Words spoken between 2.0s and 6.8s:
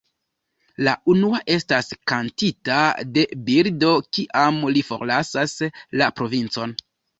kantita de Bildo kiam li forlasas La Provincon.